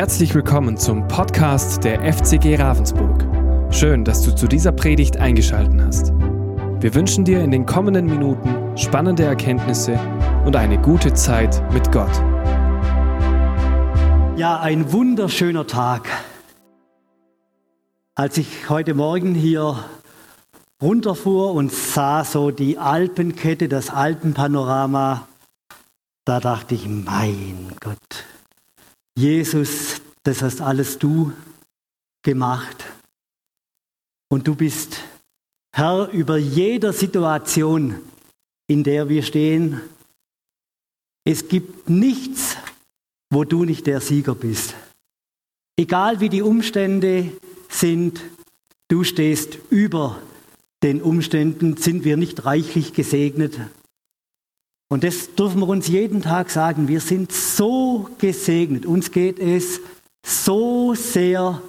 [0.00, 3.22] Herzlich willkommen zum Podcast der FCG Ravensburg.
[3.70, 6.12] Schön, dass du zu dieser Predigt eingeschaltet hast.
[6.80, 10.00] Wir wünschen dir in den kommenden Minuten spannende Erkenntnisse
[10.46, 12.16] und eine gute Zeit mit Gott.
[14.38, 16.08] Ja, ein wunderschöner Tag.
[18.14, 19.84] Als ich heute Morgen hier
[20.80, 25.28] runterfuhr und sah so die Alpenkette, das Alpenpanorama,
[26.24, 28.24] da dachte ich, mein Gott,
[29.16, 31.32] Jesus, das hast alles du
[32.22, 32.84] gemacht.
[34.28, 34.98] Und du bist
[35.74, 38.00] Herr über jeder Situation,
[38.68, 39.80] in der wir stehen.
[41.24, 42.56] Es gibt nichts,
[43.30, 44.74] wo du nicht der Sieger bist.
[45.76, 47.32] Egal wie die Umstände
[47.68, 48.20] sind,
[48.88, 50.20] du stehst über
[50.82, 53.58] den Umständen, sind wir nicht reichlich gesegnet.
[54.92, 56.88] Und das dürfen wir uns jeden Tag sagen.
[56.88, 58.86] Wir sind so gesegnet.
[58.86, 59.80] Uns geht es
[60.26, 61.62] so sehr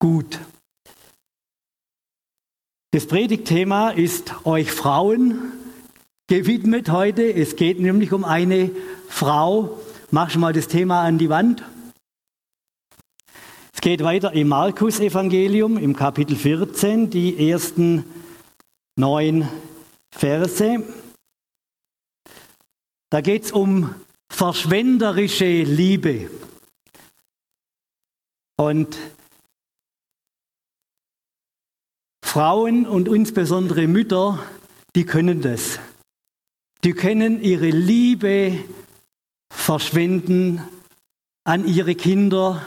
[0.00, 0.40] gut.
[2.90, 5.52] Das Predigtthema ist euch Frauen
[6.26, 7.22] gewidmet heute.
[7.22, 8.72] Es geht nämlich um eine
[9.08, 9.78] Frau.
[10.10, 11.62] Mach schon mal das Thema an die Wand.
[13.72, 18.04] Es geht weiter im Markus-Evangelium im Kapitel 14, die ersten
[18.96, 19.48] neun
[20.10, 20.82] Verse.
[23.14, 23.94] Da geht es um
[24.28, 26.28] verschwenderische Liebe.
[28.56, 28.98] Und
[32.26, 34.42] Frauen und insbesondere Mütter,
[34.96, 35.78] die können das.
[36.82, 38.58] Die können ihre Liebe
[39.48, 40.60] verschwenden
[41.44, 42.66] an ihre Kinder,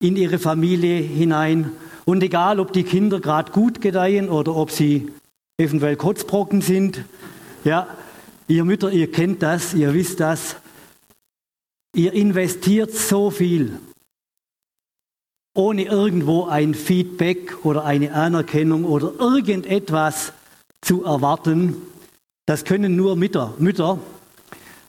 [0.00, 1.72] in ihre Familie hinein.
[2.06, 5.12] Und egal, ob die Kinder gerade gut gedeihen oder ob sie
[5.58, 7.04] eventuell Kotzbrocken sind,
[7.64, 7.98] ja,
[8.48, 10.56] Ihr Mütter, ihr kennt das, ihr wisst das.
[11.94, 13.78] Ihr investiert so viel,
[15.54, 20.32] ohne irgendwo ein Feedback oder eine Anerkennung oder irgendetwas
[20.80, 21.76] zu erwarten.
[22.46, 23.54] Das können nur Mütter.
[23.58, 23.98] Mütter.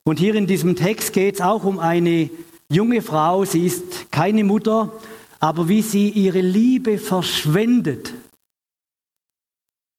[0.05, 2.29] Und hier in diesem Text geht es auch um eine
[2.72, 3.44] junge Frau.
[3.44, 4.94] Sie ist keine Mutter,
[5.41, 8.13] aber wie sie ihre Liebe verschwendet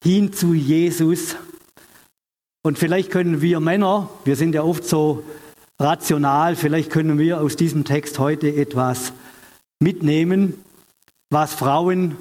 [0.03, 1.37] hin zu Jesus
[2.63, 5.25] und vielleicht können wir Männer, wir sind ja oft so
[5.79, 9.13] rational, vielleicht können wir aus diesem Text heute etwas
[9.81, 10.63] mitnehmen,
[11.31, 12.17] was Frauen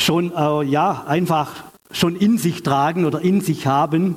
[0.00, 4.16] schon äh, ja einfach schon in sich tragen oder in sich haben.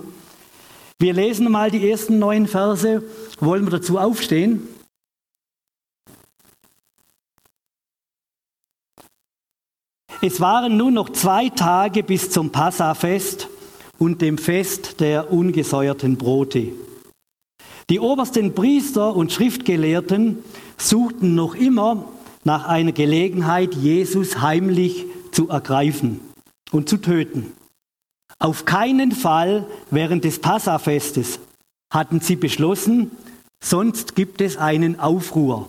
[0.97, 3.03] Wir lesen mal die ersten neun Verse.
[3.39, 4.67] Wollen wir dazu aufstehen?
[10.21, 13.48] Es waren nun noch zwei Tage bis zum Passafest
[13.99, 16.69] und dem Fest der ungesäuerten Brote.
[17.89, 20.43] Die obersten Priester und Schriftgelehrten
[20.77, 22.05] suchten noch immer
[22.43, 26.21] nach einer Gelegenheit, Jesus heimlich zu ergreifen
[26.71, 27.51] und zu töten.
[28.39, 31.39] Auf keinen Fall während des Passafestes
[31.91, 33.11] hatten sie beschlossen,
[33.61, 35.67] sonst gibt es einen Aufruhr.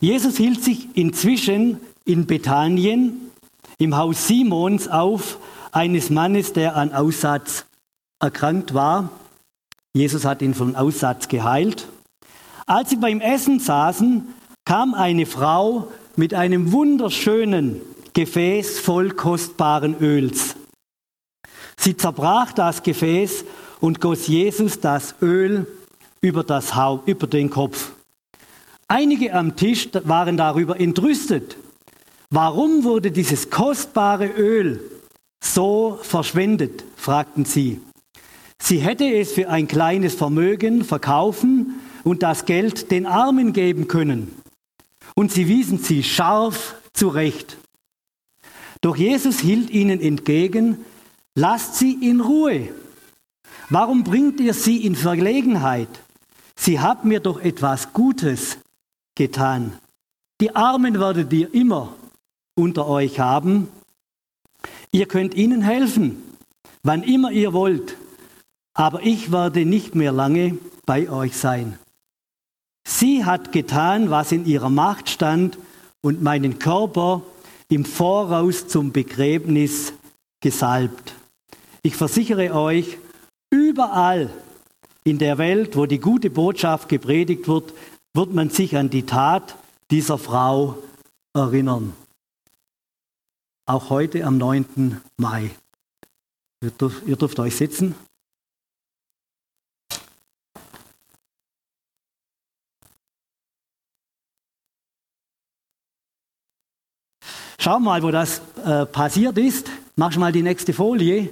[0.00, 3.30] Jesus hielt sich inzwischen in Bethanien
[3.78, 5.38] im Haus Simons auf,
[5.72, 7.66] eines Mannes, der an Aussatz
[8.20, 9.10] erkrankt war.
[9.92, 11.88] Jesus hat ihn von Aussatz geheilt.
[12.66, 17.80] Als sie beim Essen saßen, kam eine Frau mit einem wunderschönen
[18.12, 20.56] Gefäß voll kostbaren Öls.
[21.76, 23.44] Sie zerbrach das Gefäß
[23.80, 25.66] und goss Jesus das Öl
[26.20, 27.92] über, das Haupt, über den Kopf.
[28.86, 31.56] Einige am Tisch waren darüber entrüstet.
[32.28, 34.80] Warum wurde dieses kostbare Öl
[35.42, 36.84] so verschwendet?
[36.96, 37.80] fragten sie.
[38.62, 44.34] Sie hätte es für ein kleines Vermögen verkaufen und das Geld den Armen geben können.
[45.14, 47.56] Und sie wiesen sie scharf zurecht.
[48.82, 50.84] Doch Jesus hielt ihnen entgegen,
[51.34, 52.68] lasst sie in Ruhe.
[53.70, 55.88] Warum bringt ihr sie in Verlegenheit?
[56.56, 58.58] Sie hat mir doch etwas Gutes
[59.14, 59.72] getan.
[60.40, 61.94] Die Armen werdet ihr immer
[62.54, 63.68] unter euch haben
[64.92, 66.22] Ihr könnt ihnen helfen,
[66.82, 67.96] wann immer ihr wollt,
[68.74, 71.78] aber ich werde nicht mehr lange bei euch sein.
[72.88, 75.58] Sie hat getan, was in ihrer Macht stand
[76.02, 77.22] und meinen Körper
[77.68, 79.92] im Voraus zum Begräbnis
[80.40, 81.14] gesalbt.
[81.82, 82.98] Ich versichere euch,
[83.50, 84.30] überall
[85.04, 87.74] in der Welt, wo die gute Botschaft gepredigt wird,
[88.12, 89.54] wird man sich an die Tat
[89.90, 90.78] dieser Frau
[91.32, 91.94] erinnern
[93.66, 95.00] auch heute am 9.
[95.16, 95.50] Mai.
[96.62, 97.94] Ihr dürft, ihr dürft euch sitzen.
[107.62, 109.70] Schau mal, wo das äh, passiert ist.
[109.94, 111.24] Mach mal die nächste Folie.
[111.24, 111.30] Ich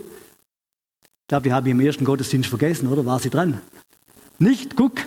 [1.26, 3.06] glaube, die habe ich im ersten Gottesdienst vergessen, oder?
[3.06, 3.62] War sie dran?
[4.38, 4.76] Nicht?
[4.76, 5.00] Guck.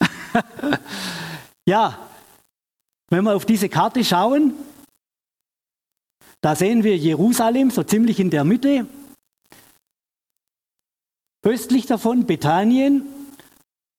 [1.66, 1.98] ja,
[3.10, 4.54] wenn wir auf diese Karte schauen,
[6.40, 8.86] da sehen wir Jerusalem so ziemlich in der Mitte.
[11.44, 13.02] Östlich davon Bethanien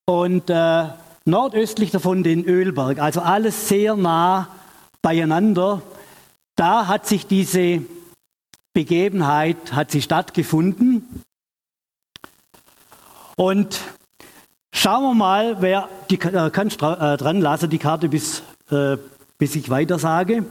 [0.05, 0.89] und äh,
[1.25, 2.99] nordöstlich davon den Ölberg.
[2.99, 4.49] Also alles sehr nah
[5.01, 5.81] beieinander.
[6.55, 7.83] Da hat sich diese
[8.73, 11.23] Begebenheit hat sie stattgefunden.
[13.35, 13.81] Und
[14.71, 18.97] schauen wir mal, wer die äh, kann äh, dran lassen die Karte bis, äh,
[19.37, 20.45] bis ich weiter sage.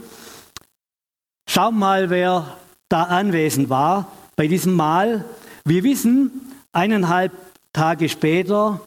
[1.49, 2.57] Schauen wir mal, wer
[2.89, 5.23] da anwesend war bei diesem Mal.
[5.63, 6.29] Wir wissen,
[6.73, 7.31] eineinhalb
[7.71, 8.81] Tage später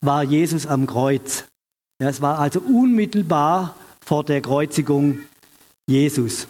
[0.00, 1.44] war Jesus am Kreuz.
[1.98, 5.18] Es war also unmittelbar vor der Kreuzigung
[5.88, 6.46] Jesus.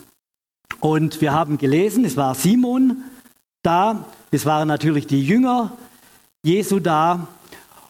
[0.80, 3.02] Und wir haben gelesen, es war Simon
[3.62, 5.72] da, es waren natürlich die Jünger
[6.44, 7.26] Jesu da.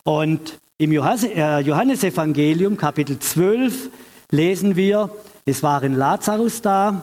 [0.05, 3.91] Und im äh, Johannesevangelium Kapitel 12
[4.31, 5.11] lesen wir,
[5.45, 7.03] es waren Lazarus da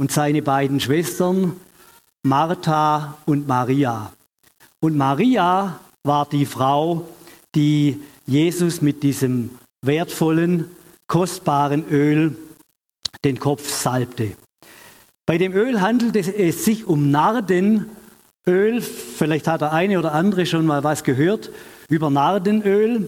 [0.00, 1.60] und seine beiden Schwestern
[2.22, 4.10] Martha und Maria.
[4.80, 7.06] Und Maria war die Frau,
[7.54, 9.50] die Jesus mit diesem
[9.82, 10.70] wertvollen,
[11.06, 12.34] kostbaren Öl
[13.24, 14.32] den Kopf salbte.
[15.26, 17.84] Bei dem Öl handelt es sich um Nardenöl.
[18.80, 21.50] Vielleicht hat der eine oder andere schon mal was gehört
[21.90, 23.06] über Nardenöl.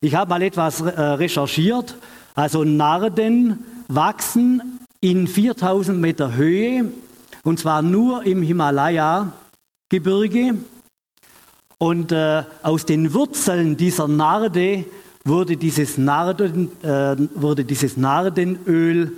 [0.00, 1.94] Ich habe mal etwas äh, recherchiert.
[2.34, 6.86] Also Narden wachsen in 4000 Meter Höhe
[7.42, 10.54] und zwar nur im Himalaya-Gebirge.
[11.78, 14.84] Und äh, aus den Wurzeln dieser Narde
[15.24, 19.10] wurde dieses, Narden, äh, wurde dieses Nardenöl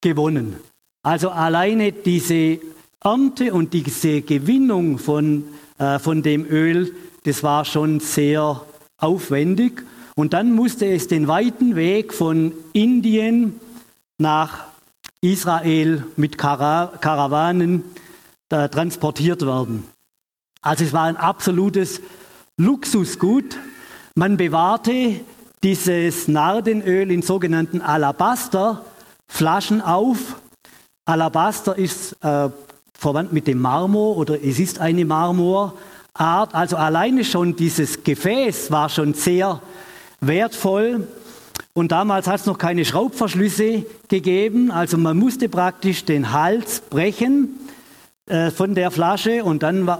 [0.00, 0.56] gewonnen.
[1.04, 2.58] Also alleine diese
[3.02, 5.44] Ernte und diese Gewinnung von,
[5.78, 6.92] äh, von dem Öl,
[7.22, 8.60] das war schon sehr
[8.98, 9.84] aufwendig.
[10.16, 13.60] Und dann musste es den weiten Weg von Indien
[14.18, 14.69] nach
[15.22, 17.84] Israel mit Karawanen
[18.48, 19.84] äh, transportiert werden.
[20.62, 22.00] Also es war ein absolutes
[22.56, 23.58] Luxusgut.
[24.14, 25.20] Man bewahrte
[25.62, 30.36] dieses Nardenöl in sogenannten Alabasterflaschen auf.
[31.04, 32.48] Alabaster ist äh,
[32.94, 36.54] verwandt mit dem Marmor oder es ist eine Marmorart.
[36.54, 39.60] Also alleine schon dieses Gefäß war schon sehr
[40.20, 41.08] wertvoll.
[41.80, 44.70] Und damals hat es noch keine Schraubverschlüsse gegeben.
[44.70, 47.58] Also man musste praktisch den Hals brechen
[48.26, 49.96] äh, von der Flasche und dann äh, äh,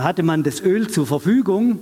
[0.00, 1.78] hatte man das Öl zur Verfügung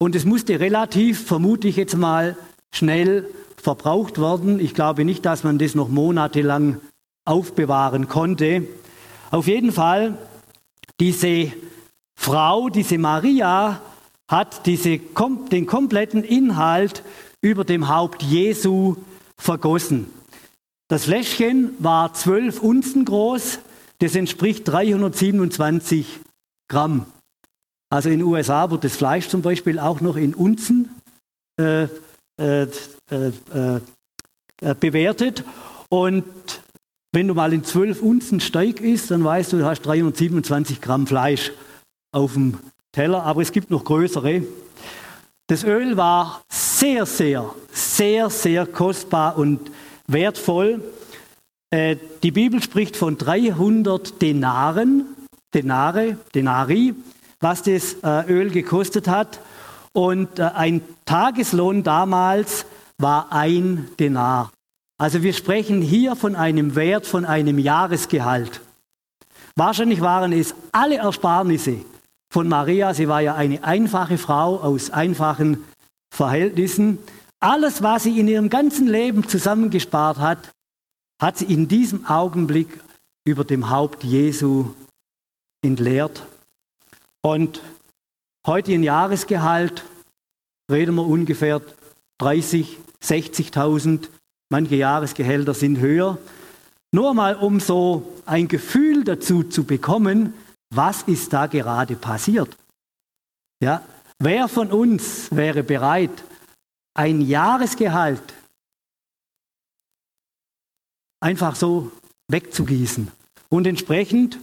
[0.00, 2.36] und es musste relativ, vermute ich jetzt mal,
[2.74, 3.24] schnell
[3.56, 4.58] verbraucht werden.
[4.58, 6.80] Ich glaube nicht, dass man das noch monatelang
[7.24, 8.64] aufbewahren konnte.
[9.30, 10.18] Auf jeden Fall,
[10.98, 11.52] diese
[12.16, 13.80] Frau, diese Maria,
[14.28, 17.04] hat diese, den kompletten Inhalt
[17.42, 18.96] über dem Haupt Jesu
[19.38, 20.06] vergossen.
[20.88, 23.60] Das Fläschchen war zwölf Unzen groß,
[23.98, 26.20] das entspricht 327
[26.68, 27.06] Gramm.
[27.90, 30.90] Also in den USA wird das Fleisch zum Beispiel auch noch in Unzen
[31.60, 31.84] äh,
[32.40, 32.68] äh,
[33.10, 33.32] äh,
[34.62, 35.44] äh, bewertet.
[35.88, 36.24] Und
[37.12, 41.06] wenn du mal in 12 Unzen Steig isst, dann weißt du, du hast 327 Gramm
[41.06, 41.52] Fleisch
[42.12, 42.58] auf dem
[42.92, 44.42] Teller, aber es gibt noch größere.
[45.50, 49.72] Das Öl war sehr, sehr, sehr, sehr kostbar und
[50.06, 50.80] wertvoll.
[51.70, 55.06] Äh, die Bibel spricht von 300 Denaren,
[55.52, 56.94] Denare, Denari,
[57.40, 59.40] was das äh, Öl gekostet hat.
[59.92, 62.64] Und äh, ein Tageslohn damals
[62.98, 64.52] war ein Denar.
[64.98, 68.60] Also wir sprechen hier von einem Wert von einem Jahresgehalt.
[69.56, 71.78] Wahrscheinlich waren es alle Ersparnisse
[72.30, 72.94] von Maria.
[72.94, 75.64] Sie war ja eine einfache Frau aus einfachen
[76.10, 76.98] Verhältnissen.
[77.40, 80.52] Alles, was sie in ihrem ganzen Leben zusammengespart hat,
[81.20, 82.80] hat sie in diesem Augenblick
[83.24, 84.74] über dem Haupt Jesu
[85.62, 86.26] entleert.
[87.20, 87.60] Und
[88.46, 89.84] heute ein Jahresgehalt,
[90.70, 91.60] reden wir ungefähr
[92.18, 94.08] 30, 60.000,
[94.48, 96.18] manche Jahresgehälter sind höher.
[96.92, 100.34] Nur mal, um so ein Gefühl dazu zu bekommen,
[100.70, 102.56] was ist da gerade passiert.
[103.62, 103.84] Ja,
[104.18, 106.24] wer von uns wäre bereit,
[106.94, 108.22] ein Jahresgehalt
[111.20, 111.92] einfach so
[112.28, 113.10] wegzugießen.
[113.48, 114.38] Und entsprechend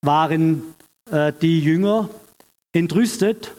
[0.00, 0.74] waren
[1.10, 2.08] äh, die Jünger
[2.72, 3.52] entrüstet.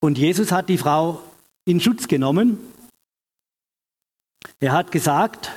[0.00, 1.22] Und Jesus hat die Frau
[1.64, 2.58] in Schutz genommen.
[4.60, 5.50] Er hat gesagt,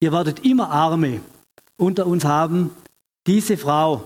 [0.00, 1.20] ihr werdet immer Arme
[1.76, 2.70] unter uns haben.
[3.30, 4.02] Diese Frau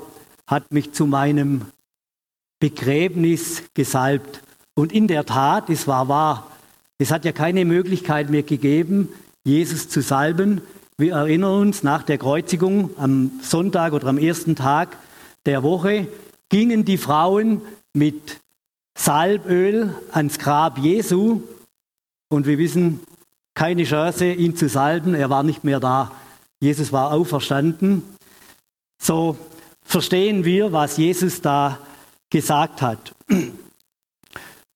[0.46, 1.62] hat mich zu meinem
[2.60, 4.42] Begräbnis gesalbt.
[4.74, 6.50] Und in der Tat, es war wahr,
[6.98, 9.08] es hat ja keine Möglichkeit mehr gegeben,
[9.42, 10.60] Jesus zu salben.
[10.98, 14.98] Wir erinnern uns, nach der Kreuzigung am Sonntag oder am ersten Tag
[15.46, 16.06] der Woche
[16.50, 17.62] gingen die Frauen
[17.94, 18.42] mit
[18.94, 21.40] Salböl ans Grab Jesu
[22.28, 23.00] und wir wissen,
[23.54, 26.12] keine Chance, ihn zu salben, er war nicht mehr da.
[26.60, 28.02] Jesus war auferstanden.
[28.98, 29.36] So
[29.82, 31.78] verstehen wir, was Jesus da
[32.30, 33.14] gesagt hat.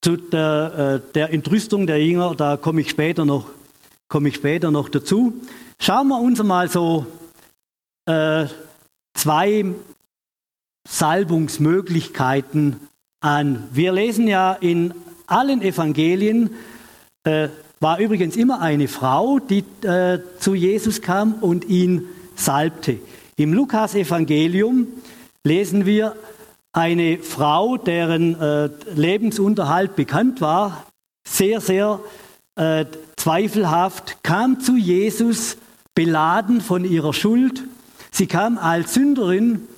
[0.00, 3.46] Zu der, äh, der Entrüstung der Jünger, da komme ich später noch,
[4.08, 5.34] komme ich später noch dazu.
[5.80, 7.06] Schauen wir uns mal so
[8.06, 8.46] äh,
[9.14, 9.64] zwei
[10.88, 12.76] Salbungsmöglichkeiten
[13.20, 13.68] an.
[13.72, 14.94] Wir lesen ja in
[15.26, 16.50] allen Evangelien,
[17.24, 17.48] äh,
[17.80, 22.98] war übrigens immer eine Frau, die äh, zu Jesus kam und ihn salbte.
[23.38, 24.88] Im Lukas-Evangelium
[25.44, 26.16] lesen wir
[26.72, 30.88] eine Frau, deren äh, Lebensunterhalt bekannt war,
[31.24, 32.00] sehr, sehr
[32.56, 32.84] äh,
[33.16, 35.56] zweifelhaft, kam zu Jesus
[35.94, 37.62] beladen von ihrer Schuld.
[38.10, 39.68] Sie kam als Sünderin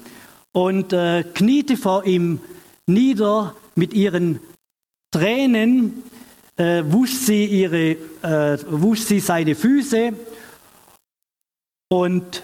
[0.52, 2.40] und äh, kniete vor ihm
[2.86, 4.40] nieder mit ihren
[5.10, 6.02] Tränen
[6.56, 7.90] äh, wusch, sie ihre,
[8.22, 10.14] äh, wusch sie seine Füße
[11.90, 12.42] und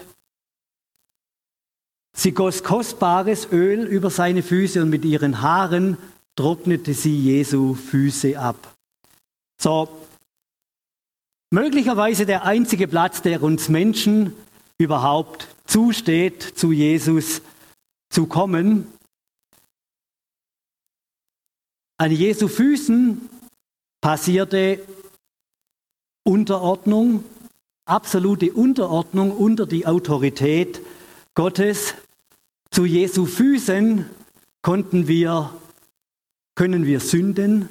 [2.17, 5.97] sie goss kostbares Öl über seine Füße und mit ihren Haaren
[6.35, 8.75] trocknete sie Jesu Füße ab.
[9.61, 9.87] So,
[11.51, 14.33] möglicherweise der einzige Platz, der uns Menschen
[14.77, 17.41] überhaupt zusteht, zu Jesus
[18.09, 18.87] zu kommen.
[21.97, 23.29] An Jesu Füßen
[24.01, 24.79] passierte
[26.23, 27.23] Unterordnung,
[27.85, 30.81] absolute Unterordnung unter die Autorität
[31.33, 31.95] Gottes.
[32.71, 34.05] Zu Jesu Füßen
[34.61, 35.53] konnten wir,
[36.55, 37.69] können wir Sünden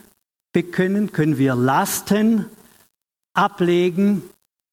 [0.52, 2.46] bekennen, können wir Lasten
[3.34, 4.22] ablegen,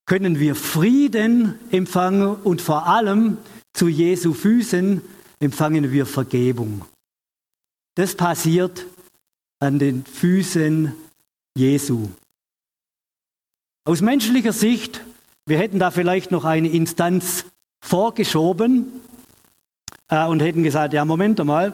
[0.05, 3.37] können wir Frieden empfangen und vor allem
[3.73, 5.01] zu Jesu Füßen
[5.39, 6.85] empfangen wir Vergebung.
[7.95, 8.85] Das passiert
[9.59, 10.93] an den Füßen
[11.55, 12.09] Jesu.
[13.85, 15.01] Aus menschlicher Sicht,
[15.45, 17.45] wir hätten da vielleicht noch eine Instanz
[17.81, 18.87] vorgeschoben
[20.13, 21.73] äh, und hätten gesagt, ja, Moment einmal,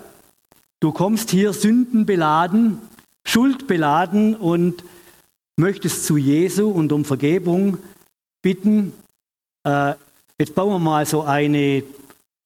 [0.79, 2.79] du kommst hier sündenbeladen,
[3.25, 4.85] schuldbeladen und
[5.57, 7.77] möchtest zu Jesu und um Vergebung
[8.41, 8.93] bitten.
[9.67, 9.95] Äh,
[10.39, 11.83] jetzt bauen wir mal so eine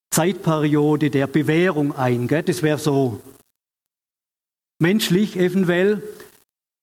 [0.10, 2.28] Zeitperiode der Bewährung ein.
[2.28, 2.42] Gell?
[2.42, 3.22] Das wäre so
[4.80, 6.02] menschlich eventuell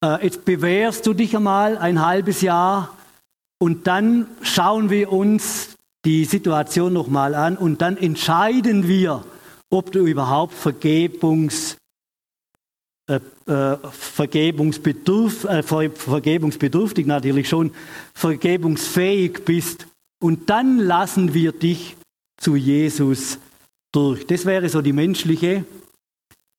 [0.05, 2.97] äh, jetzt bewährst du dich einmal ein halbes Jahr
[3.59, 9.25] und dann schauen wir uns die Situation nochmal an und dann entscheiden wir,
[9.71, 11.77] ob du überhaupt Vergebungs,
[13.09, 17.73] äh, äh, Vergebungsbedürf, äh, vergebungsbedürftig natürlich schon,
[18.15, 19.87] vergebungsfähig bist.
[20.23, 21.97] Und dann lassen wir dich
[22.41, 23.39] zu Jesus
[23.93, 24.27] durch.
[24.27, 25.65] Das wäre so die menschliche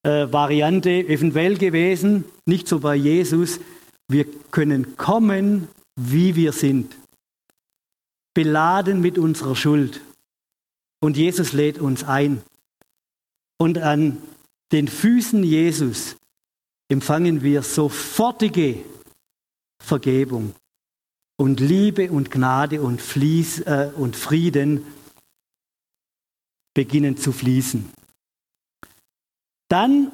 [0.04, 3.60] äh, Variante eventuell gewesen, nicht so bei Jesus.
[4.08, 5.68] Wir können kommen,
[6.00, 6.96] wie wir sind,
[8.34, 10.02] beladen mit unserer Schuld.
[11.00, 12.42] Und Jesus lädt uns ein.
[13.58, 14.22] Und an
[14.72, 16.16] den Füßen Jesus
[16.90, 18.84] empfangen wir sofortige
[19.82, 20.54] Vergebung
[21.38, 24.86] und Liebe und Gnade und, Fließ, äh, und Frieden
[26.74, 27.92] beginnen zu fließen.
[29.68, 30.12] Dann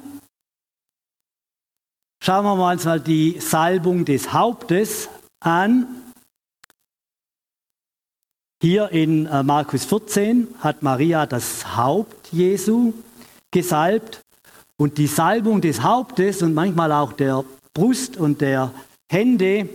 [2.22, 5.08] schauen wir uns mal die Salbung des Hauptes
[5.40, 5.97] an.
[8.60, 12.92] Hier in äh, Markus 14 hat Maria das Haupt Jesu
[13.52, 14.20] gesalbt
[14.76, 18.74] und die Salbung des Hauptes und manchmal auch der Brust und der
[19.08, 19.68] Hände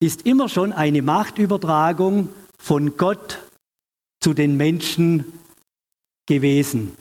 [0.00, 3.40] ist immer schon eine Machtübertragung von Gott
[4.18, 5.30] zu den Menschen
[6.24, 6.96] gewesen.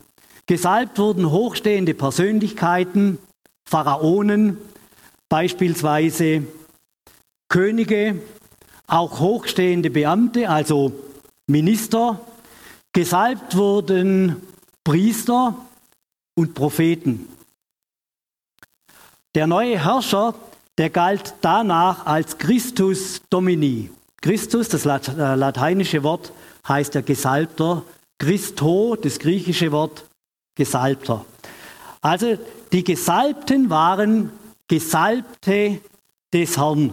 [0.47, 3.19] Gesalbt wurden hochstehende Persönlichkeiten,
[3.63, 4.57] Pharaonen
[5.29, 6.43] beispielsweise,
[7.47, 8.21] Könige,
[8.87, 10.91] auch hochstehende Beamte, also
[11.47, 12.19] Minister.
[12.93, 14.41] Gesalbt wurden
[14.83, 15.55] Priester
[16.35, 17.27] und Propheten.
[19.35, 20.35] Der neue Herrscher,
[20.77, 23.89] der galt danach als Christus Domini.
[24.21, 26.31] Christus, das äh, lateinische Wort,
[26.67, 27.83] heißt der Gesalbter.
[28.19, 30.05] Christo, das griechische Wort,
[30.55, 31.25] Gesalbter.
[32.01, 32.37] Also
[32.71, 34.31] die Gesalbten waren
[34.67, 35.79] Gesalbte
[36.33, 36.91] des Herrn.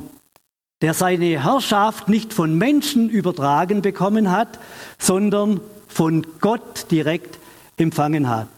[0.81, 4.59] Der seine Herrschaft nicht von Menschen übertragen bekommen hat,
[4.99, 7.39] sondern von Gott direkt
[7.77, 8.49] empfangen hat.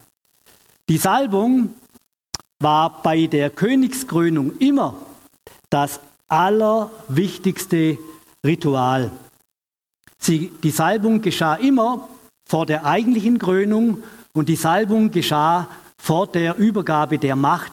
[0.89, 1.75] Die Salbung
[2.61, 4.95] war bei der Königskrönung immer
[5.71, 7.99] das allerwichtigste
[8.45, 9.11] Ritual.
[10.19, 12.09] Sie, die Salbung geschah immer
[12.47, 14.03] vor der eigentlichen Krönung
[14.33, 17.73] und die Salbung geschah vor der Übergabe der Macht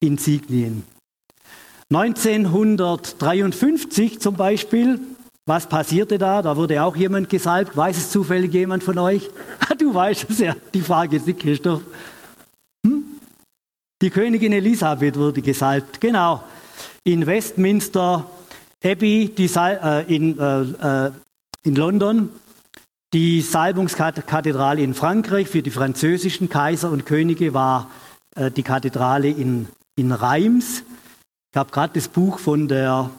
[0.00, 0.84] Insignien.
[1.92, 5.00] 1953 zum Beispiel,
[5.46, 6.42] was passierte da?
[6.42, 7.76] Da wurde auch jemand gesalbt.
[7.76, 9.30] Weiß es zufällig jemand von euch?
[9.78, 11.82] Du weißt es ja, die Frage ist nicht, Christoph.
[12.84, 13.04] Hm?
[14.02, 16.42] Die Königin Elisabeth wurde gesalbt, genau.
[17.04, 18.28] In Westminster
[18.82, 21.12] Abbey die äh, in, äh, äh,
[21.62, 22.30] in London,
[23.12, 27.90] die Salbungskathedrale in Frankreich für die französischen Kaiser und Könige war
[28.34, 30.82] äh, die Kathedrale in, in Reims.
[31.52, 33.10] Ich habe gerade das Buch von der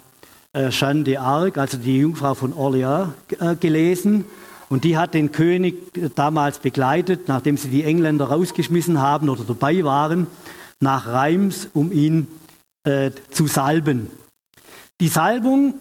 [0.53, 4.25] äh, Jeanne d'Arc, also die Jungfrau von Orléans, äh, gelesen.
[4.69, 5.75] Und die hat den König
[6.15, 10.27] damals begleitet, nachdem sie die Engländer rausgeschmissen haben oder dabei waren,
[10.79, 12.27] nach Reims, um ihn
[12.83, 14.09] äh, zu salben.
[14.99, 15.75] Die Salbung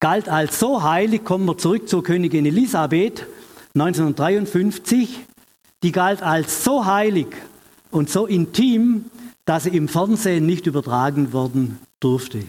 [0.00, 3.26] galt als so heilig, kommen wir zurück zur Königin Elisabeth
[3.74, 5.20] 1953,
[5.82, 7.28] die galt als so heilig
[7.90, 9.06] und so intim,
[9.44, 12.44] dass sie im Fernsehen nicht übertragen worden durfte.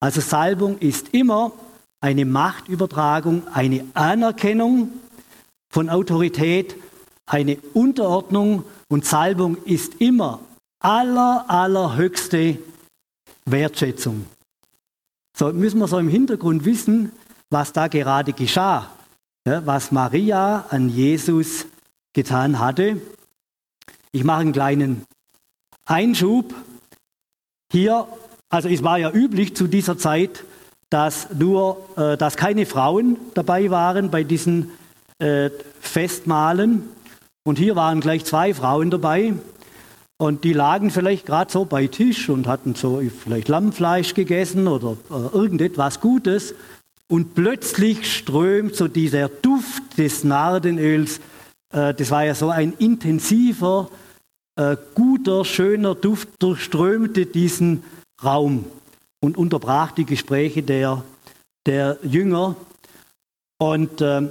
[0.00, 1.52] Also Salbung ist immer
[2.00, 4.92] eine Machtübertragung, eine Anerkennung
[5.70, 6.76] von Autorität,
[7.26, 10.40] eine Unterordnung und Salbung ist immer
[10.80, 12.58] aller, allerhöchste
[13.46, 14.26] Wertschätzung.
[15.36, 17.12] So müssen wir so im Hintergrund wissen,
[17.50, 18.90] was da gerade geschah,
[19.46, 21.66] ja, was Maria an Jesus
[22.12, 23.00] getan hatte.
[24.12, 25.06] Ich mache einen kleinen
[25.86, 26.54] Einschub.
[27.72, 28.06] Hier,
[28.48, 30.44] also es war ja üblich zu dieser Zeit,
[30.90, 34.70] dass nur, äh, dass keine Frauen dabei waren bei diesen
[35.18, 36.88] äh, Festmahlen.
[37.46, 39.34] Und hier waren gleich zwei Frauen dabei.
[40.16, 44.96] Und die lagen vielleicht gerade so bei Tisch und hatten so vielleicht Lammfleisch gegessen oder
[45.10, 46.54] äh, irgendetwas Gutes.
[47.08, 51.20] Und plötzlich strömt so dieser Duft des Nardenöls.
[51.72, 53.90] Äh, das war ja so ein intensiver,
[54.56, 57.82] äh, guter, schöner Duft, durchströmte diesen
[58.22, 58.64] Raum
[59.20, 61.02] und unterbrach die Gespräche der,
[61.66, 62.56] der Jünger.
[63.58, 64.28] Und äh,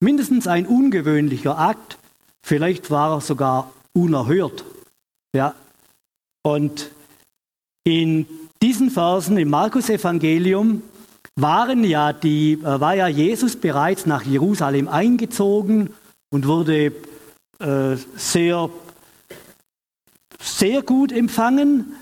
[0.00, 1.98] mindestens ein ungewöhnlicher Akt,
[2.42, 4.64] vielleicht war er sogar unerhört.
[5.34, 5.54] Ja.
[6.42, 6.90] Und
[7.84, 8.26] in
[8.62, 10.82] diesen Versen im Markus-Evangelium
[11.36, 15.90] waren ja die, äh, war ja Jesus bereits nach Jerusalem eingezogen
[16.30, 16.92] und wurde
[17.60, 18.70] äh, sehr,
[20.56, 21.94] sehr gut empfangen.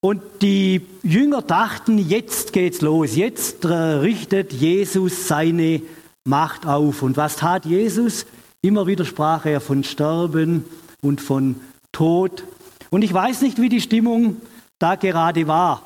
[0.00, 5.80] Und die Jünger dachten, jetzt geht's los, jetzt äh, richtet Jesus seine
[6.24, 7.02] Macht auf.
[7.02, 8.26] Und was tat Jesus?
[8.62, 10.64] Immer wieder sprach er von Sterben
[11.02, 11.60] und von
[11.92, 12.44] Tod.
[12.90, 14.40] Und ich weiß nicht, wie die Stimmung
[14.78, 15.82] da gerade war.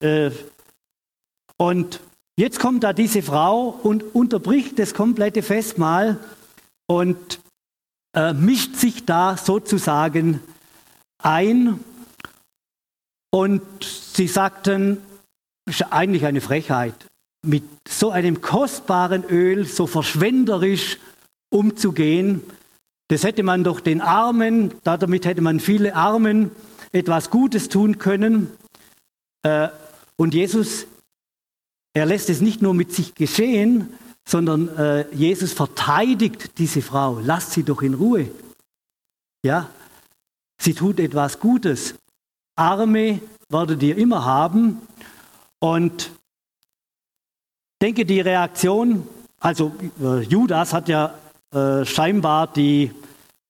[0.00, 0.30] Äh,
[1.56, 2.00] und
[2.36, 6.18] jetzt kommt da diese Frau und unterbricht das komplette Festmahl
[6.86, 7.40] und
[8.14, 10.40] äh, mischt sich da sozusagen
[11.24, 11.80] ein
[13.30, 14.98] und sie sagten,
[15.66, 16.94] ist eigentlich eine Frechheit,
[17.42, 20.98] mit so einem kostbaren Öl so verschwenderisch
[21.50, 22.42] umzugehen.
[23.08, 26.50] Das hätte man doch den Armen, damit hätte man viele Armen
[26.92, 28.50] etwas Gutes tun können.
[29.42, 29.68] Äh,
[30.16, 30.86] und Jesus,
[31.92, 33.92] er lässt es nicht nur mit sich geschehen,
[34.26, 37.20] sondern äh, Jesus verteidigt diese Frau.
[37.20, 38.30] Lasst sie doch in Ruhe.
[39.44, 39.68] Ja,
[40.64, 41.94] sie tut etwas Gutes.
[42.56, 44.80] Arme werdet ihr immer haben.
[45.60, 46.10] Und
[47.82, 49.06] denke, die Reaktion,
[49.40, 49.72] also
[50.02, 51.14] äh, Judas hat ja
[51.54, 52.90] äh, scheinbar die,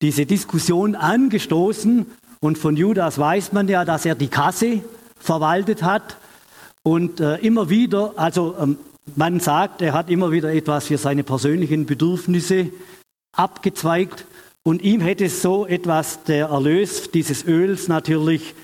[0.01, 2.05] diese Diskussion angestoßen.
[2.41, 4.81] Und von Judas weiß man ja, dass er die Kasse
[5.17, 6.17] verwaltet hat.
[6.83, 8.77] Und äh, immer wieder, also ähm,
[9.15, 12.71] man sagt, er hat immer wieder etwas für seine persönlichen Bedürfnisse
[13.31, 14.25] abgezweigt.
[14.67, 18.55] Und ihm hätte so etwas der Erlös dieses Öls natürlich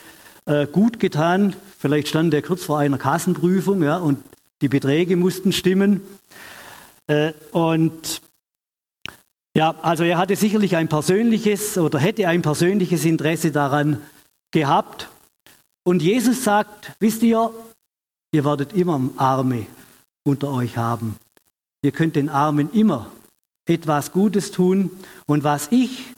[0.46, 1.56] äh, gut getan.
[1.78, 4.18] Vielleicht stand er kurz vor einer Kassenprüfung ja, und
[4.64, 6.02] die Beträge mussten stimmen.
[7.06, 8.22] Äh, und
[9.56, 14.02] ja, also er hatte sicherlich ein persönliches oder hätte ein persönliches Interesse daran
[14.52, 15.08] gehabt.
[15.84, 17.52] Und Jesus sagt, wisst ihr,
[18.34, 19.68] ihr werdet immer Arme
[20.24, 21.16] unter euch haben.
[21.84, 23.12] Ihr könnt den Armen immer
[23.72, 24.92] etwas Gutes tun.
[25.26, 26.14] Und was ich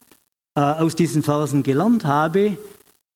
[0.56, 2.58] äh, aus diesen Versen gelernt habe,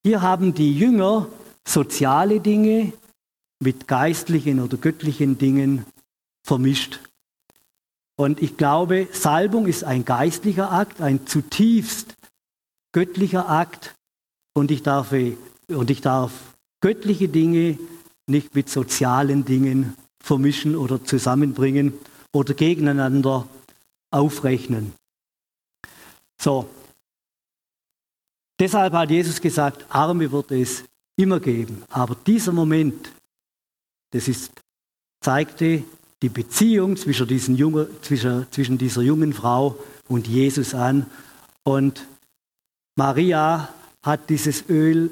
[0.03, 1.27] hier haben die Jünger
[1.67, 2.93] soziale Dinge,
[3.59, 5.85] mit geistlichen oder göttlichen Dingen
[6.43, 6.99] vermischt.
[8.15, 12.15] Und ich glaube, Salbung ist ein geistlicher Akt, ein zutiefst
[12.91, 13.95] göttlicher Akt.
[14.53, 15.13] Und ich darf,
[15.67, 16.31] und ich darf
[16.81, 17.77] göttliche Dinge
[18.27, 21.93] nicht mit sozialen Dingen vermischen oder zusammenbringen
[22.33, 23.47] oder gegeneinander
[24.11, 24.93] aufrechnen.
[26.39, 26.69] So.
[28.59, 30.83] Deshalb hat Jesus gesagt, Arme wird es
[31.15, 31.83] immer geben.
[31.89, 33.11] Aber dieser Moment,
[34.11, 34.51] das ist,
[35.21, 35.83] zeigte
[36.21, 41.05] die Beziehung zwischen, diesen Junge, zwischen, zwischen dieser jungen Frau und Jesus an.
[41.63, 42.07] Und
[42.95, 43.69] Maria
[44.01, 45.11] hat dieses Öl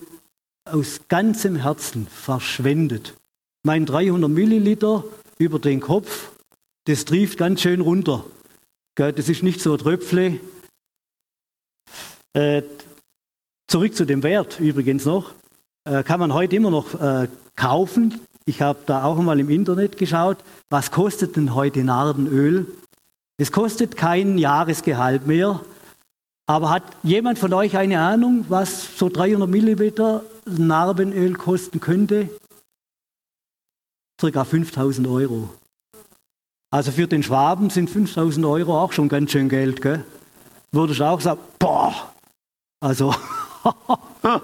[0.66, 3.16] aus ganzem Herzen verschwendet.
[3.64, 5.04] Mein 300 Milliliter
[5.38, 6.32] über den Kopf,
[6.86, 8.26] das trieft ganz schön runter.
[8.96, 10.40] Das ist nicht so ein Tröpfle.
[12.34, 12.64] Äh,
[13.68, 15.34] zurück zu dem Wert übrigens noch.
[15.84, 18.22] Äh, kann man heute immer noch äh, kaufen.
[18.46, 20.38] Ich habe da auch mal im Internet geschaut,
[20.70, 22.68] was kostet denn heute Narbenöl?
[23.38, 25.60] Es kostet kein Jahresgehalt mehr.
[26.48, 32.30] Aber hat jemand von euch eine Ahnung, was so 300 Milliliter Narbenöl kosten könnte?
[34.22, 35.50] Circa 5000 Euro.
[36.72, 40.04] Also für den Schwaben sind 5000 Euro auch schon ganz schön Geld, gell?
[40.72, 42.14] Würde ich auch sagen, boah,
[42.80, 43.16] also,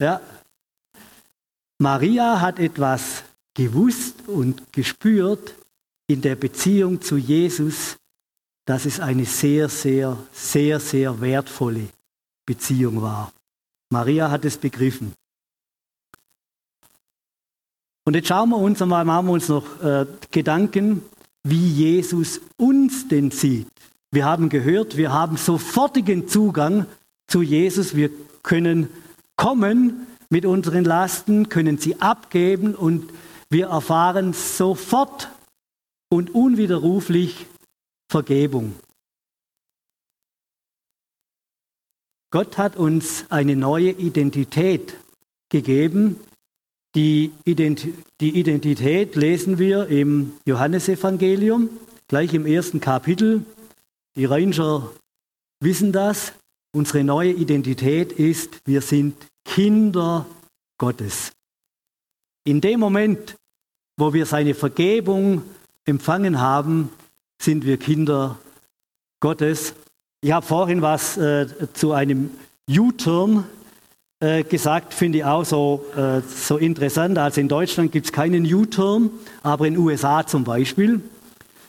[0.00, 0.20] ja.
[1.78, 5.54] Maria hat etwas gewusst und gespürt
[6.06, 7.96] in der Beziehung zu Jesus,
[8.64, 11.88] dass es eine sehr, sehr, sehr, sehr wertvolle
[12.46, 13.32] Beziehung war.
[13.90, 15.14] Maria hat es begriffen.
[18.04, 21.02] Und jetzt schauen wir uns einmal, machen wir uns noch äh, Gedanken,
[21.44, 23.68] wie Jesus uns denn sieht.
[24.10, 26.86] Wir haben gehört, wir haben sofortigen Zugang
[27.28, 27.94] zu Jesus.
[27.94, 28.10] Wir
[28.42, 28.88] können
[29.36, 33.12] kommen mit unseren Lasten, können sie abgeben und
[33.50, 35.28] wir erfahren sofort
[36.10, 37.46] und unwiderruflich
[38.10, 38.74] Vergebung.
[42.30, 44.96] Gott hat uns eine neue Identität
[45.50, 46.18] gegeben.
[46.94, 51.70] Die, Identität lesen wir im Johannesevangelium,
[52.06, 53.46] gleich im ersten Kapitel.
[54.14, 54.92] Die Ranger
[55.60, 56.34] wissen das.
[56.74, 60.26] Unsere neue Identität ist, wir sind Kinder
[60.76, 61.32] Gottes.
[62.44, 63.36] In dem Moment,
[63.96, 65.42] wo wir seine Vergebung
[65.86, 66.90] empfangen haben,
[67.40, 68.38] sind wir Kinder
[69.20, 69.74] Gottes.
[70.20, 72.30] Ich habe vorhin was äh, zu einem
[72.68, 73.44] U-Turn
[74.22, 77.18] äh, gesagt, finde ich auch so, äh, so interessant.
[77.18, 79.10] Also in Deutschland gibt es keinen U-Turn,
[79.42, 81.02] aber in den USA zum Beispiel.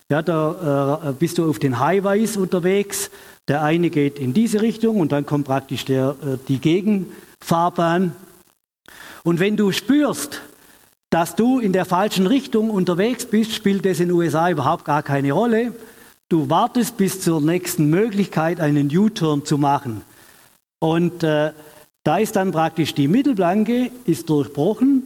[0.10, 3.10] Ja, da äh, bist du auf den Highways unterwegs
[3.48, 8.16] der eine geht in diese Richtung und dann kommt praktisch der, äh, die Gegenfahrbahn.
[9.24, 10.42] Und wenn du spürst,
[11.10, 15.04] dass du in der falschen Richtung unterwegs bist, spielt das in den USA überhaupt gar
[15.04, 15.74] keine Rolle.
[16.30, 20.02] Du wartest bis zur nächsten Möglichkeit, einen U-Turn zu machen.
[20.80, 21.52] Und äh,
[22.04, 25.04] da ist dann praktisch die Mittelblanke ist durchbrochen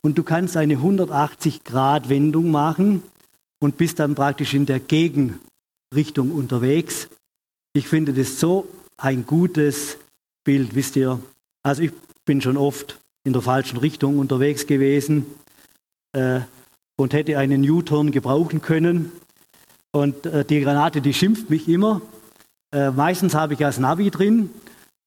[0.00, 3.02] und du kannst eine 180-Grad-Wendung machen
[3.60, 7.08] und bist dann praktisch in der Gegenrichtung unterwegs.
[7.74, 9.98] Ich finde das so ein gutes
[10.44, 11.20] Bild, wisst ihr.
[11.62, 11.92] Also ich
[12.24, 15.26] bin schon oft in der falschen Richtung unterwegs gewesen
[16.12, 16.40] äh,
[16.96, 19.12] und hätte einen U-Turn gebrauchen können.
[19.92, 22.00] Und äh, die Granate, die schimpft mich immer.
[22.72, 24.50] Äh, meistens habe ich das Navi drin.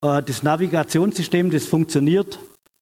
[0.01, 2.39] Äh, das Navigationssystem, das funktioniert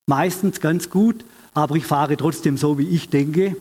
[0.07, 3.55] meistens ganz gut, aber ich fahre trotzdem so, wie ich denke.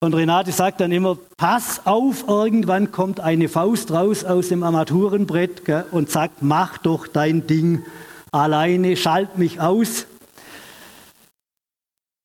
[0.00, 5.64] Und Renate sagt dann immer, pass auf, irgendwann kommt eine Faust raus aus dem Armaturenbrett
[5.64, 7.84] gell, und sagt, mach doch dein Ding
[8.32, 10.06] alleine, schalt mich aus.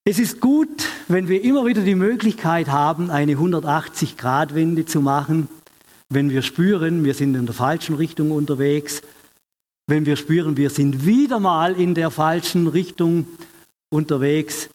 [0.05, 5.49] Es ist gut, wenn wir immer wieder die Möglichkeit haben, eine 180-Grad-Wende zu machen,
[6.09, 9.01] wenn wir spüren, wir sind in der falschen Richtung unterwegs,
[9.87, 13.25] wenn wir spüren, wir sind wieder mal in der falschen Richtung
[13.89, 14.69] unterwegs,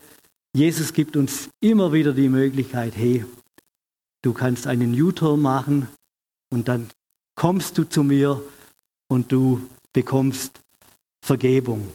[0.54, 3.24] Jesus gibt uns immer wieder die Möglichkeit, hey,
[4.22, 5.88] du kannst einen U-Turn machen
[6.50, 6.88] und dann
[7.34, 8.42] kommst du zu mir
[9.08, 10.60] und du bekommst
[11.22, 11.88] Vergebung.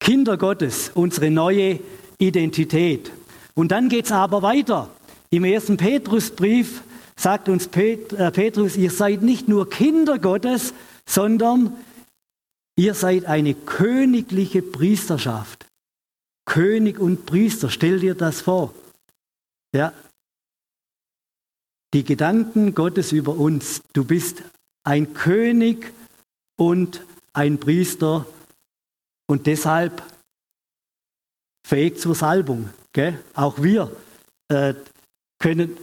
[0.00, 1.78] Kinder Gottes, unsere neue
[2.18, 3.12] Identität.
[3.54, 4.90] Und dann geht es aber weiter.
[5.30, 6.82] Im ersten Petrusbrief
[7.16, 7.96] sagt uns äh,
[8.30, 10.72] Petrus, ihr seid nicht nur Kinder Gottes,
[11.10, 11.76] sondern
[12.76, 15.66] ihr seid eine königliche Priesterschaft.
[16.44, 18.72] König und Priester, stell dir das vor.
[19.74, 19.92] Ja.
[21.92, 23.82] Die Gedanken Gottes über uns.
[23.92, 24.44] Du bist
[24.84, 25.92] ein König
[26.56, 28.24] und ein Priester
[29.26, 30.04] und deshalb
[31.66, 32.70] fähig zur Salbung.
[32.92, 33.18] Gell?
[33.34, 33.90] Auch wir
[34.48, 34.74] äh,
[35.40, 35.76] können,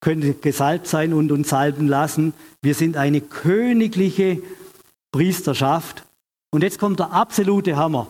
[0.00, 2.34] können gesalbt sein und uns salben lassen.
[2.62, 4.42] Wir sind eine königliche
[5.12, 6.04] Priesterschaft.
[6.50, 8.08] Und jetzt kommt der absolute Hammer.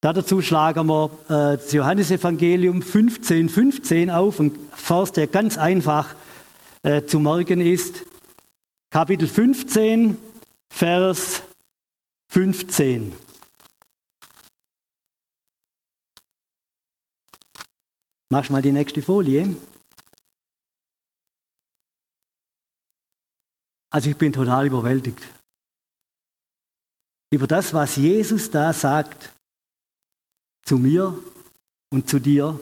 [0.00, 6.14] Dazu schlagen wir äh, das Johannesevangelium 15, 15 auf, ein Vers, der ganz einfach
[6.82, 8.04] äh, zu merken ist.
[8.90, 10.18] Kapitel 15,
[10.70, 11.42] Vers
[12.28, 13.14] 15.
[18.30, 19.56] Mach mal die nächste Folie.
[23.90, 25.22] Also ich bin total überwältigt
[27.34, 29.32] über das, was Jesus da sagt
[30.64, 31.18] zu mir
[31.90, 32.58] und zu dir.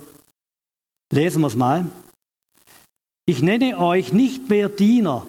[1.13, 1.91] Lesen wir es mal.
[3.27, 5.27] Ich nenne euch nicht mehr Diener,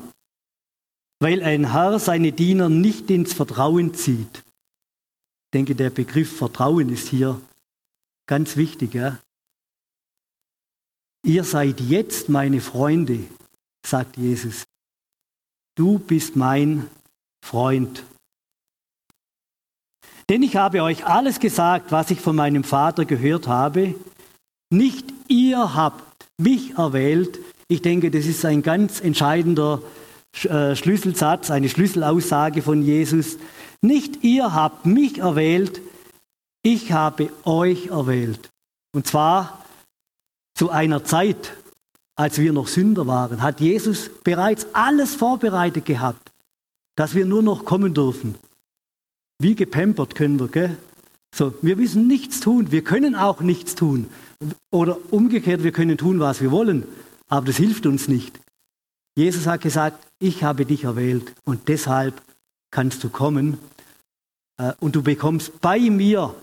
[1.19, 4.37] weil ein Herr seine Diener nicht ins Vertrauen zieht.
[4.37, 7.39] Ich denke, der Begriff Vertrauen ist hier
[8.25, 8.93] ganz wichtig.
[8.93, 9.19] Ja?
[11.25, 13.19] Ihr seid jetzt meine Freunde,
[13.85, 14.63] sagt Jesus.
[15.75, 16.89] Du bist mein
[17.43, 18.03] Freund.
[20.29, 23.95] Denn ich habe euch alles gesagt, was ich von meinem Vater gehört habe.
[24.69, 26.03] Nicht ihr habt
[26.37, 27.39] mich erwählt.
[27.67, 29.81] Ich denke, das ist ein ganz entscheidender
[30.43, 33.37] äh, Schlüsselsatz, eine Schlüsselaussage von Jesus.
[33.81, 35.81] Nicht ihr habt mich erwählt,
[36.63, 38.49] ich habe euch erwählt.
[38.95, 39.63] Und zwar
[40.55, 41.55] zu einer Zeit,
[42.15, 46.31] als wir noch Sünder waren, hat Jesus bereits alles vorbereitet gehabt,
[46.95, 48.35] dass wir nur noch kommen dürfen.
[49.43, 50.77] Wie gepampert können wir, gell?
[51.35, 54.09] So, wir müssen nichts tun, wir können auch nichts tun.
[54.71, 56.85] Oder umgekehrt, wir können tun, was wir wollen,
[57.27, 58.39] aber das hilft uns nicht.
[59.17, 62.21] Jesus hat gesagt, ich habe dich erwählt und deshalb
[62.71, 63.57] kannst du kommen
[64.57, 66.33] äh, und du bekommst bei mir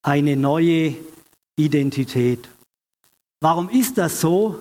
[0.00, 0.96] eine neue
[1.56, 2.48] Identität.
[3.40, 4.58] Warum ist das so?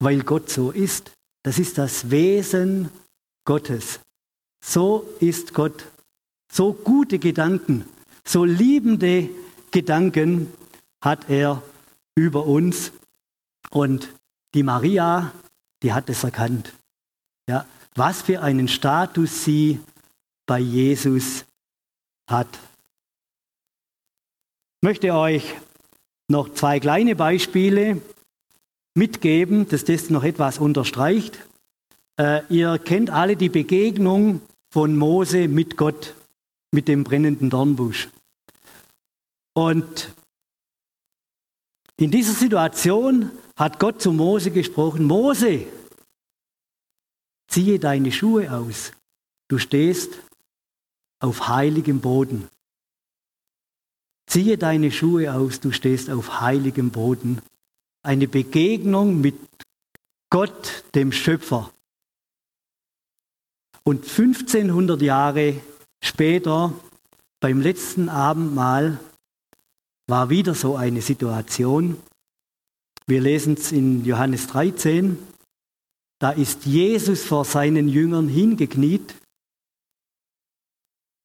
[0.00, 1.12] Weil Gott so ist.
[1.44, 2.90] Das ist das Wesen
[3.44, 4.00] Gottes.
[4.64, 5.84] So ist Gott.
[6.54, 7.86] So gute Gedanken,
[8.26, 9.30] so liebende
[9.70, 10.52] Gedanken
[11.02, 11.62] hat er
[12.14, 12.92] über uns.
[13.70, 14.10] Und
[14.54, 15.32] die Maria,
[15.82, 16.74] die hat es erkannt.
[17.48, 19.80] Ja, was für einen Status sie
[20.44, 21.46] bei Jesus
[22.28, 22.48] hat.
[24.82, 25.54] Ich möchte euch
[26.28, 28.02] noch zwei kleine Beispiele
[28.94, 31.38] mitgeben, dass das noch etwas unterstreicht.
[32.18, 36.14] Äh, ihr kennt alle die Begegnung von Mose mit Gott,
[36.72, 38.08] mit dem brennenden Dornbusch.
[39.54, 40.14] Und
[41.96, 45.66] in dieser Situation hat Gott zu Mose gesprochen, Mose,
[47.48, 48.92] ziehe deine Schuhe aus,
[49.48, 50.18] du stehst
[51.20, 52.48] auf heiligem Boden.
[54.26, 57.42] Ziehe deine Schuhe aus, du stehst auf heiligem Boden.
[58.02, 59.36] Eine Begegnung mit
[60.30, 61.70] Gott, dem Schöpfer.
[63.84, 65.60] Und 1500 Jahre
[66.02, 66.74] später,
[67.40, 68.98] beim letzten Abendmahl,
[70.06, 72.00] war wieder so eine Situation.
[73.06, 75.18] Wir lesen es in Johannes 13.
[76.18, 79.14] Da ist Jesus vor seinen Jüngern hingekniet.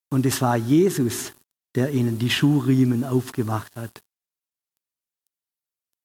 [0.09, 1.33] Und es war Jesus,
[1.75, 3.99] der ihnen die Schuhriemen aufgemacht hat.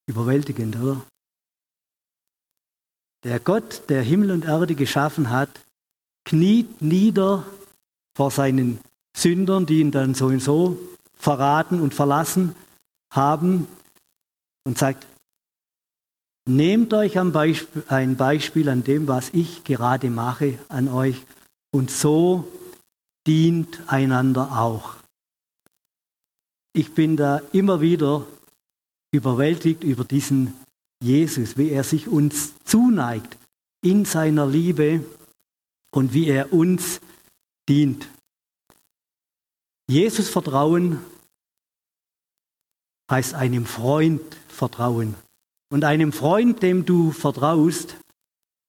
[0.06, 1.06] Überwältigend, oder?
[3.24, 5.64] Der Gott, der Himmel und Erde geschaffen hat,
[6.24, 7.46] kniet nieder
[8.14, 8.81] vor seinen
[9.16, 10.79] Sündern, die ihn dann so und so
[11.14, 12.55] verraten und verlassen
[13.11, 13.66] haben
[14.64, 15.07] und sagt,
[16.46, 21.22] nehmt euch ein Beispiel, an dem, was ich gerade mache, an euch
[21.70, 22.48] und so
[23.27, 24.96] dient einander auch.
[26.75, 28.27] Ich bin da immer wieder
[29.12, 30.55] überwältigt über diesen
[31.03, 33.37] Jesus, wie er sich uns zuneigt
[33.83, 35.05] in seiner Liebe
[35.94, 37.01] und wie er uns
[37.68, 38.09] dient.
[39.88, 41.01] Jesus vertrauen
[43.11, 45.14] heißt einem Freund vertrauen.
[45.70, 47.96] Und einem Freund, dem du vertraust,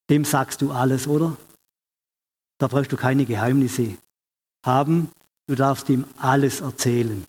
[0.09, 1.37] dem sagst du alles, oder?
[2.57, 3.97] Da brauchst du keine Geheimnisse
[4.65, 5.09] haben.
[5.47, 7.25] Du darfst ihm alles erzählen.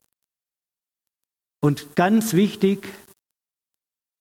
[1.60, 2.88] Und ganz wichtig,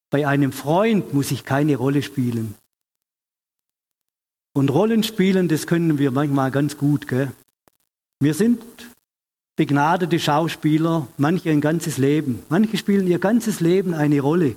[0.10, 2.56] bei einem Freund muss ich keine Rolle spielen.
[4.54, 7.08] Und Rollen spielen, das können wir manchmal ganz gut.
[7.08, 7.32] Gell?
[8.20, 8.64] Wir sind
[9.56, 12.44] begnadete Schauspieler, manche ein ganzes Leben.
[12.50, 14.56] Manche spielen ihr ganzes Leben eine Rolle.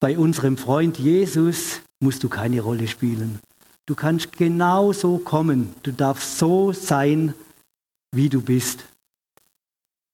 [0.00, 3.40] Bei unserem Freund Jesus musst du keine Rolle spielen.
[3.86, 5.74] Du kannst genau so kommen.
[5.82, 7.34] Du darfst so sein,
[8.12, 8.84] wie du bist.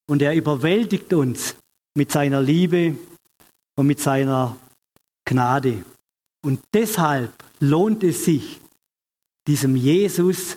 [0.06, 1.56] Und er überwältigt uns
[1.94, 2.96] mit seiner Liebe
[3.74, 4.56] und mit seiner
[5.24, 5.84] Gnade.
[6.44, 8.60] Und deshalb lohnt es sich,
[9.46, 10.56] diesem Jesus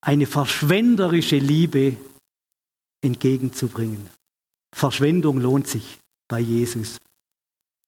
[0.00, 1.96] eine verschwenderische Liebe
[3.02, 4.08] entgegenzubringen.
[4.74, 5.98] Verschwendung lohnt sich
[6.28, 6.98] bei Jesus.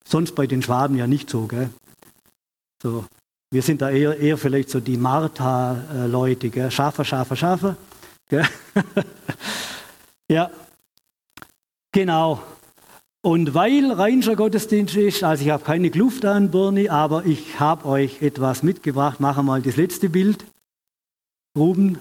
[0.07, 1.71] Sonst bei den Schwaben ja nicht so, gell?
[2.83, 3.07] So,
[3.51, 6.71] wir sind da eher, eher vielleicht so die Martha-Leute, gell?
[6.71, 7.77] Schafer, Schafer.
[8.29, 8.47] Gell?
[10.31, 10.51] ja,
[11.93, 12.43] genau.
[13.27, 17.85] Und weil Rheinischer Gottesdienst ist, also ich habe keine Kluft an, Birni, aber ich habe
[17.85, 19.19] euch etwas mitgebracht.
[19.19, 20.45] Machen wir mal das letzte Bild.
[21.59, 21.99] Ruben.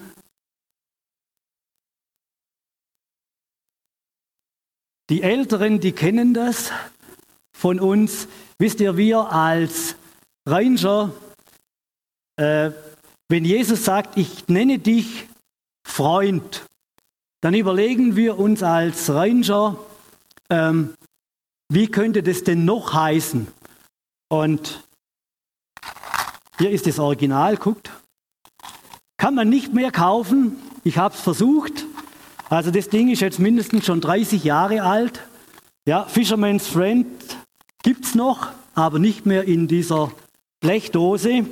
[5.10, 6.70] Die Älteren, die kennen das
[7.56, 8.28] von uns.
[8.60, 9.96] Wisst ihr, wir als
[10.48, 11.12] Ranger,
[12.36, 12.70] äh,
[13.28, 15.26] wenn Jesus sagt, ich nenne dich
[15.84, 16.64] Freund,
[17.40, 19.76] dann überlegen wir uns als Ranger,
[20.50, 20.94] ähm,
[21.68, 23.48] wie könnte das denn noch heißen?
[24.28, 24.84] Und
[26.58, 27.90] hier ist das Original, guckt.
[29.18, 30.56] Kann man nicht mehr kaufen.
[30.84, 31.86] Ich habe es versucht.
[32.48, 35.20] Also das Ding ist jetzt mindestens schon 30 Jahre alt.
[35.86, 37.06] Ja, Fisherman's Friend
[37.82, 40.12] gibt es noch, aber nicht mehr in dieser
[40.60, 41.46] Blechdose.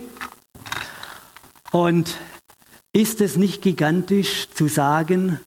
[1.72, 2.16] Und
[2.92, 5.40] ist es nicht gigantisch zu sagen,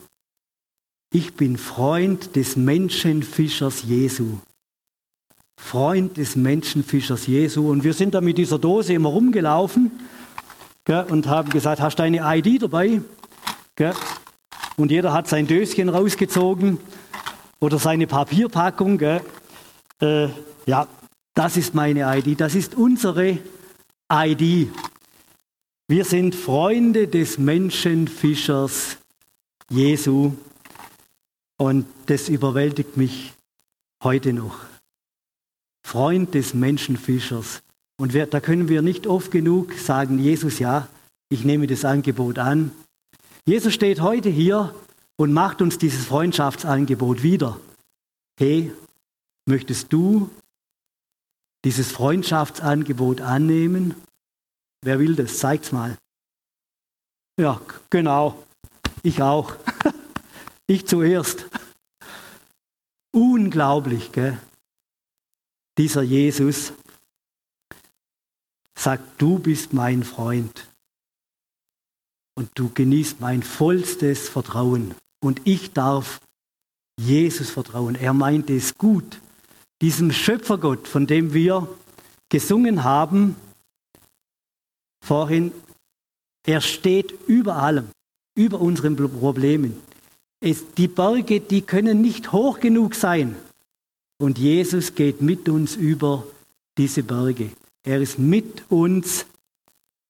[1.13, 4.37] ich bin Freund des Menschenfischers Jesu?
[5.57, 7.69] Freund des Menschenfischers Jesu.
[7.69, 9.91] Und wir sind da mit dieser Dose immer rumgelaufen
[10.85, 13.01] gell, und haben gesagt, hast du eine ID dabei?
[13.75, 13.93] Gell?
[14.77, 16.77] Und jeder hat sein Döschen rausgezogen
[17.59, 18.99] oder seine Papierpackung.
[19.01, 20.29] Äh,
[20.65, 20.87] ja,
[21.33, 23.39] das ist meine ID, das ist unsere
[24.11, 24.69] ID.
[25.87, 28.97] Wir sind Freunde des Menschenfischers
[29.69, 30.33] Jesu
[31.57, 33.33] und das überwältigt mich
[34.03, 34.59] heute noch.
[35.87, 37.63] Freund des Menschenfischers.
[37.97, 40.89] Und wir, da können wir nicht oft genug sagen, Jesus, ja,
[41.29, 42.73] ich nehme das Angebot an.
[43.45, 44.75] Jesus steht heute hier
[45.15, 47.57] und macht uns dieses Freundschaftsangebot wieder.
[48.37, 48.73] Hey,
[49.45, 50.29] möchtest du
[51.63, 53.95] dieses Freundschaftsangebot annehmen?
[54.81, 55.37] Wer will das?
[55.37, 55.97] Zeig's mal.
[57.39, 58.43] Ja, genau.
[59.03, 59.55] Ich auch.
[60.67, 61.45] ich zuerst.
[63.13, 64.37] Unglaublich, gell?
[65.77, 66.73] Dieser Jesus
[68.75, 70.67] sagt, du bist mein Freund
[72.35, 76.19] und du genießt mein vollstes Vertrauen und ich darf
[76.99, 77.95] Jesus vertrauen.
[77.95, 79.21] Er meint es gut.
[79.81, 81.67] Diesem Schöpfergott, von dem wir
[82.29, 83.35] gesungen haben
[85.03, 85.51] vorhin,
[86.45, 87.89] er steht über allem,
[88.35, 89.79] über unseren Problemen.
[90.39, 93.35] Es, die Berge, die können nicht hoch genug sein,
[94.17, 96.25] und Jesus geht mit uns über
[96.77, 97.51] diese Berge.
[97.83, 99.25] Er ist mit uns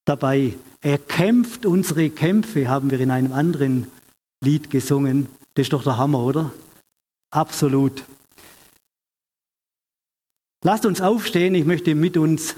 [0.05, 0.55] dabei.
[0.81, 3.87] Er kämpft unsere Kämpfe, haben wir in einem anderen
[4.43, 5.27] Lied gesungen.
[5.53, 6.51] Das ist doch der Hammer, oder?
[7.31, 8.03] Absolut.
[10.63, 12.55] Lasst uns aufstehen, ich möchte mit uns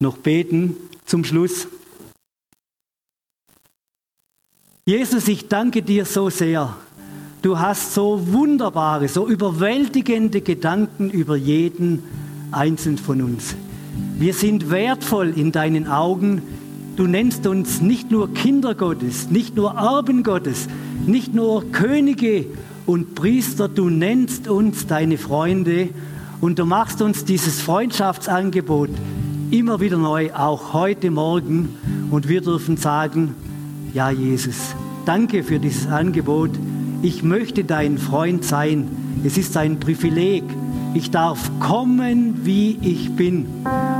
[0.00, 1.66] noch beten zum Schluss.
[4.84, 6.76] Jesus, ich danke dir so sehr
[7.42, 12.02] Du hast so wunderbare, so überwältigende Gedanken über jeden
[12.52, 13.54] einzelnen von uns.
[14.18, 16.42] Wir sind wertvoll in deinen Augen.
[16.96, 20.68] Du nennst uns nicht nur Kinder Gottes, nicht nur Erben Gottes,
[21.06, 22.44] nicht nur Könige
[22.84, 25.88] und Priester, du nennst uns deine Freunde
[26.42, 28.90] und du machst uns dieses Freundschaftsangebot
[29.50, 31.70] immer wieder neu, auch heute Morgen.
[32.10, 33.34] Und wir dürfen sagen,
[33.94, 34.74] ja Jesus,
[35.06, 36.50] danke für dieses Angebot
[37.02, 38.88] ich möchte dein Freund sein.
[39.24, 40.44] Es ist ein Privileg.
[40.92, 43.46] Ich darf kommen, wie ich bin.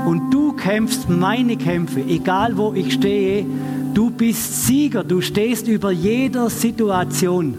[0.07, 3.47] Und du kämpfst meine Kämpfe, egal wo ich stehe.
[3.95, 7.55] Du bist Sieger, du stehst über jeder Situation.